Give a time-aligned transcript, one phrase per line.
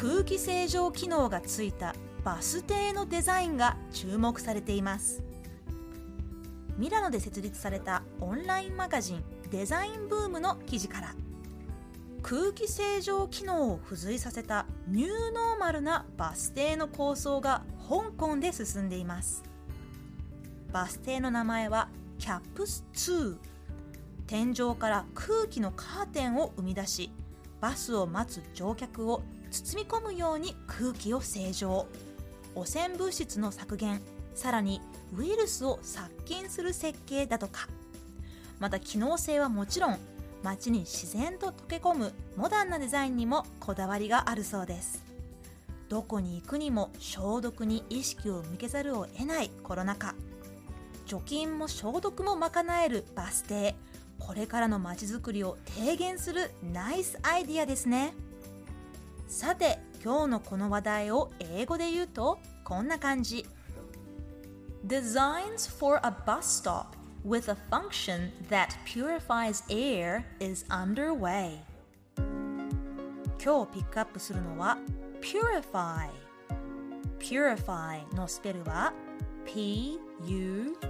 [0.00, 5.22] 空気清浄機能がついたバス停のデザインが注目されています。
[6.78, 11.14] ミラノで設立されたオンラインマガジンデザインブームの記事から
[12.22, 19.42] 空気清浄機能を付随させたニューノーマルなバス停の構想が香港で進んでいます
[20.72, 23.36] バス停の名前はキャップス2
[24.26, 27.12] 天井から空気のカーテンを生み出し
[27.60, 31.86] バスを待つ乗客を包み込むように空気を清浄。
[32.54, 34.00] 汚染物質の削減
[34.34, 34.80] さらに
[35.16, 37.68] ウイルスを殺菌する設計だとか。
[38.58, 39.98] また機能性はもちろん
[40.42, 45.04] 街に自然と溶け込むモダンなデザインにもこだわりがあるそうです。
[45.88, 50.14] どこに行くにも消毒に意識を向けざるを得ないコロナ禍。
[51.06, 53.74] 除菌も消毒も賄えるバス停。
[54.20, 58.14] これからの街づくりを提言するナイスアイディアですね
[59.26, 63.44] さて今日のこの話題を英語で言うとこんな感じ
[64.86, 71.58] Designs for a bus stop with a function that purifies air is underway
[73.42, 74.78] 今日ピックアップするのは
[75.20, 76.08] purify
[77.18, 78.92] purify のスペルは
[79.44, 80.80] p-u-r-i-f-y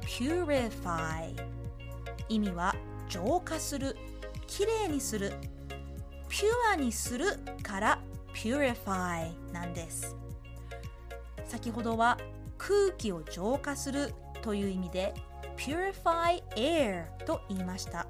[0.00, 1.34] purify.
[2.28, 2.74] 意味は
[3.08, 3.96] 浄化する
[4.46, 5.32] きれいにする
[6.28, 7.26] ピュアにする
[7.62, 7.98] から
[8.34, 10.16] purify なんです。
[11.46, 12.18] 先ほどは
[12.56, 15.14] 空気を浄化するという意味で
[15.56, 18.06] purify air と言いました。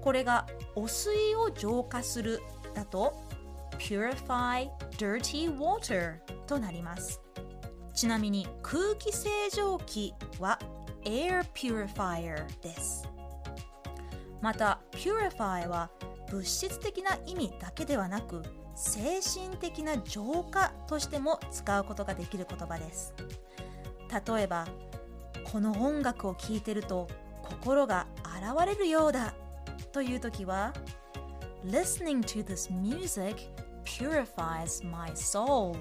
[0.00, 2.40] これが汚水を浄化する
[2.74, 3.14] だと
[3.78, 7.20] purify dirty water となります。
[7.94, 10.58] ちなみに空気清浄機は
[11.04, 13.08] air purifier です。
[14.40, 15.90] また purify は
[16.30, 18.42] 物質的な意味だけではなく
[18.74, 23.14] 精神的な浄化としても使うことができる言葉です。
[24.26, 24.66] 例えば
[25.50, 27.08] この音楽を聴いてると
[27.42, 29.34] 心が現れるようだ
[29.92, 30.72] という時は
[31.64, 33.48] Listening to this music
[33.84, 35.76] purifies my soul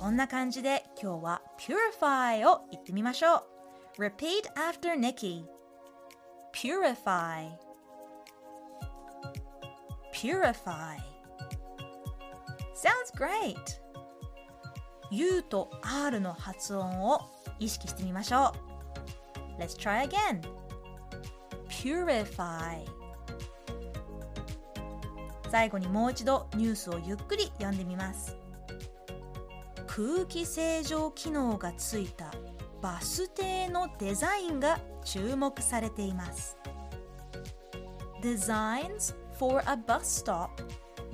[0.00, 3.44] こんな感じで今日は purify を言ってみましょ
[3.98, 5.44] う Repeat after Nikki
[6.54, 7.50] Purify
[10.14, 10.96] Purify
[12.74, 13.58] Sounds great!
[15.10, 17.20] U と R の発音を
[17.58, 18.54] 意識してみましょ
[19.58, 19.62] う。
[19.62, 20.40] Let's try again.
[21.68, 22.86] Purify
[25.50, 28.40] 最後にもう一度ニュースをゆっくり読んでみます。
[29.92, 32.32] 空気清浄機能がついた
[32.80, 36.56] バス停のデザインが注目されています。
[38.22, 40.50] Designs for a bus stop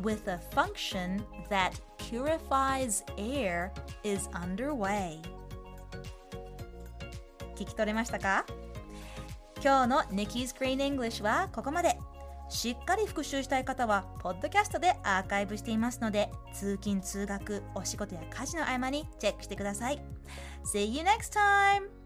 [0.02, 3.70] with a function that purifies air
[4.04, 5.22] is underway
[7.56, 8.44] 聞き取れましたか
[9.64, 11.98] 今日の Nikki's Green English はここまで
[12.48, 20.00] しっかり復習したい方はポッドキャストでアーカイブしていますので通勤通学お仕事や家事の合間にチェックしてください
[20.64, 22.05] See you next time!